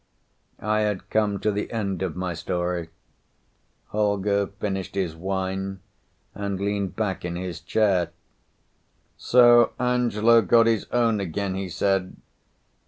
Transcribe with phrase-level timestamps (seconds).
[0.63, 2.89] I had come to the end of my story.
[3.89, 5.79] Holger finished his wine
[6.33, 8.07] and leaned back in his chair.
[9.15, 12.15] _"So Angelo got his own again," he said.